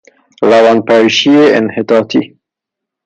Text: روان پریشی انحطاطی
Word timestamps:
روان 0.49 0.79
پریشی 0.87 1.29
انحطاطی 1.57 2.35